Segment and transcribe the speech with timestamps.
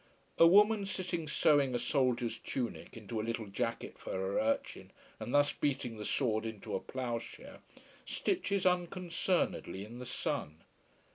[0.39, 4.89] A woman sitting sewing a soldier's tunic into a little jacket for her urchin,
[5.19, 7.59] and thus beating the sword into a ploughshare,
[8.03, 10.63] stitches unconcernedly in the sun.